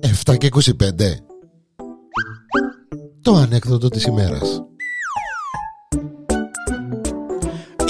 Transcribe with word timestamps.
Εφτά 0.00 0.36
και 0.36 0.48
25 0.52 0.70
Το 3.22 3.34
ανέκδοτο 3.34 3.88
της 3.88 4.04
ημέρας. 4.04 4.62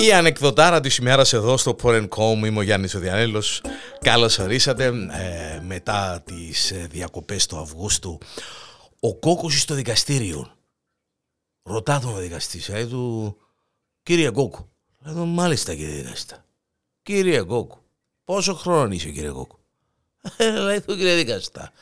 Η 0.06 0.12
ανεκδοτάρα 0.12 0.80
της 0.80 0.96
ημέρας 0.96 1.32
εδώ 1.32 1.56
στο 1.56 1.76
Foreign 1.82 2.08
Com 2.08 2.46
είμαι 2.46 2.58
ο 2.58 2.62
Γιάννης 2.62 2.94
ο 2.94 2.98
Διανέλος 2.98 3.62
Καλώς 4.00 4.38
ορίσατε 4.38 4.84
ε, 4.84 5.60
μετά 5.60 6.22
τις 6.24 6.70
ε, 6.70 6.86
διακοπές 6.90 7.46
του 7.46 7.58
Αυγούστου. 7.58 8.18
Ο 9.00 9.14
Κόκος 9.14 9.60
στο 9.60 9.74
δικαστήριο. 9.74 10.50
Ρωτά 11.62 12.00
τον 12.00 12.14
ο 12.14 12.18
δικαστής 12.18 12.68
λέει 12.68 12.86
του 12.86 13.36
Κύριε 14.02 14.30
Κόκο 14.30 14.68
Λέει 15.04 15.14
του 15.14 15.26
μάλιστα 15.26 15.74
κύριε 15.74 16.02
δικαστά 16.02 16.45
Κύριε 17.06 17.42
Κόκο 17.42 17.84
Πόσο 18.24 18.54
χρόνο 18.54 18.92
είσαι 18.92 19.10
κύριε 19.10 19.30
Κόκο 19.30 19.58
ε, 20.36 20.50
Λέει 20.66 20.80
του 20.80 20.96
κύριε 20.96 21.14
δικαστά 21.14 21.72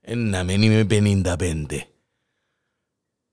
ε, 0.00 0.14
Να 0.14 0.44
μην 0.44 0.62
είμαι 0.62 0.86
55 0.90 1.66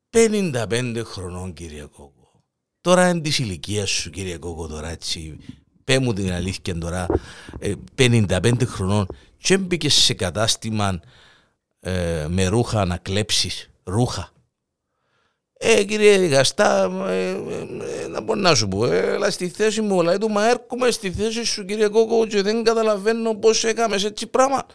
55 0.10 1.02
χρονών 1.06 1.54
κύριε 1.54 1.86
Κόκο 1.86 2.44
Τώρα 2.82 3.10
είναι 3.10 3.22
της 3.22 3.40
ηλικίας 3.40 3.90
σου 3.90 4.10
κύριε 4.10 4.38
Κόκο 4.38 4.68
τώρα 4.68 4.90
έτσι 4.90 5.38
Πέ 5.84 6.00
μου 6.00 6.14
την 6.14 6.32
αλήθεια 6.32 6.78
τώρα 6.78 7.06
55 7.96 8.62
ε, 8.62 8.66
χρονών 8.66 9.08
και 9.38 9.58
μπήκε 9.58 9.90
σε 9.90 10.14
κατάστημα 10.14 11.00
ε, 11.80 12.26
με 12.30 12.48
ρούχα 12.48 12.86
να 12.86 12.98
κλέψεις 12.98 13.70
ρούχα; 13.84 14.32
Ε, 15.64 15.84
κύριε 15.84 16.18
δικαστά, 16.18 16.92
ε, 17.08 17.30
ε, 17.30 18.08
να 18.08 18.24
πω 18.24 18.36
να 18.36 18.56
σου 18.56 18.68
πω, 18.68 18.86
ε, 18.86 19.12
αλλά 19.12 19.32
στη 19.32 19.50
θέση 19.50 19.82
μου, 19.82 20.02
λέει 20.02 20.18
του, 20.18 20.30
μα 20.30 20.50
έρχομαι 20.50 20.92
στη 20.92 21.12
θέση 21.12 21.44
σου 21.44 21.66
κύριε 21.66 21.88
Κόκο 21.88 22.28
και 22.28 22.42
δεν 22.42 22.64
καταλαβαίνω 22.64 23.36
πώς 23.36 23.64
έκαμες 23.64 24.04
έτσι 24.04 24.28
πράγμα. 24.28 24.66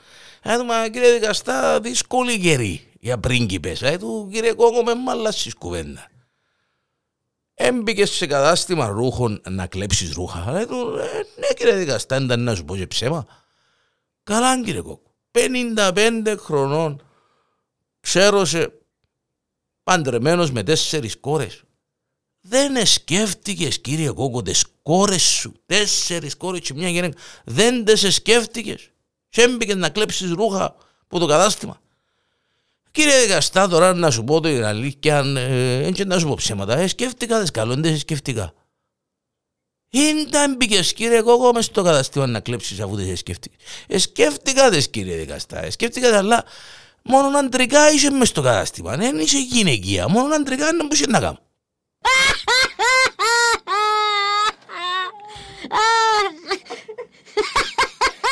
Λέει 0.45 0.57
του, 0.57 0.65
μα 0.65 0.89
κύριε 0.89 1.13
δικαστά, 1.13 1.81
δύσκολη 1.81 2.39
καιρή 2.39 2.93
για 3.01 3.19
πρίγκιπες. 3.19 3.81
Λέει 3.81 3.97
του, 3.97 4.29
κύριε 4.33 4.53
Κόκο, 4.53 4.83
με 4.83 4.95
μάλλασες 4.95 5.55
κουβέντα. 5.55 6.07
Έμπηκες 7.55 8.11
σε 8.11 8.27
κατάστημα 8.27 8.87
ρούχων 8.87 9.41
να 9.49 9.67
κλέψεις 9.67 10.13
ρούχα. 10.13 10.51
Λέει 10.53 10.67
του, 10.67 10.99
ε, 10.99 11.41
ναι 11.41 11.47
κύριε 11.57 11.75
δικαστά, 11.75 12.17
ήταν 12.17 12.43
να 12.43 12.55
σου 12.55 12.65
πω 12.65 12.77
και 12.77 12.87
ψέμα. 12.87 13.27
Καλά 14.23 14.63
κύριε 14.63 14.81
Κόκο, 14.81 15.13
55 15.31 16.37
χρονών, 16.39 17.03
ξέρω 18.01 18.45
σε 18.45 18.86
παντρεμένος 19.87 20.51
με 20.51 20.63
τέσσερις 20.63 21.17
κόρες. 21.21 21.63
Δεν 22.41 22.87
σκέφτηκε, 22.87 23.69
κύριε 23.69 24.11
Κόκο, 24.11 24.43
τις 24.43 24.65
κόρες 24.83 25.23
σου. 25.23 25.53
Τέσσερις 25.67 26.37
κόρες 26.37 26.61
και 26.61 26.75
μια 26.75 26.89
γυναίκα. 26.89 27.19
Δεν 27.45 27.85
τι 27.85 28.11
σκέφτηκε. 28.11 28.77
Και 29.29 29.75
να 29.75 29.89
κλέψεις 29.89 30.31
ρούχα 30.31 30.77
από 31.03 31.19
το 31.19 31.27
κατάστημα. 31.27 31.81
Κύριε 32.91 33.21
Δικαστά, 33.21 33.69
τώρα 33.69 33.95
να 33.95 34.11
σου 34.11 34.25
πω 34.25 34.41
το 34.41 34.49
αλήθεια, 34.49 35.19
ε, 35.19 35.91
και 35.91 36.05
να 36.05 36.19
σου 36.19 36.27
πω 36.27 36.35
ψέματα. 36.35 36.79
Ε, 36.79 36.87
σκέφτηκα, 36.87 37.39
δεν 37.39 37.53
καλό, 37.53 37.75
δεν 37.75 37.99
σκέφτηκα. 37.99 38.53
Δεν 40.31 40.55
μπήκε, 40.57 40.81
κύριε 40.81 41.23
Κόκο, 41.23 41.53
μέσα 41.53 41.63
στο 41.63 41.83
κατάστημα 41.83 42.27
να 42.27 42.41
κλέψεις 42.41 42.81
αφού 42.81 42.97
δεν 42.97 43.17
σκέφτηκε. 43.17 43.57
Ε, 43.87 43.99
σκέφτηκα, 43.99 44.81
κύριε 44.81 45.17
Δικαστά. 45.17 45.65
Ε, 45.65 45.71
σκέφτηκα, 45.71 46.19
αλλά 46.19 46.45
Μόνο 47.07 47.39
αντρικά 47.39 47.91
είσαι 47.91 48.11
μες 48.11 48.29
στο 48.29 48.43
κατάστημα. 48.43 48.97
Δεν 48.97 49.19
είσαι 49.19 49.39
γυναικεία. 49.39 50.09
Μόνο 50.09 50.35
αντρικά 50.35 50.69
είναι 50.69 50.83
που 50.83 50.95
είσαι 50.95 51.05
να 51.09 51.21
κάνω. 51.21 51.39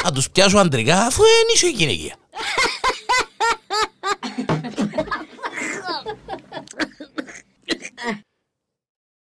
Να 0.05 0.13
τους 0.13 0.31
πιάσω 0.31 0.59
αντρικά 0.59 1.01
αφού 1.01 1.23
δεν 1.23 1.47
είσαι 1.55 1.69
γυναικεία. 1.69 2.17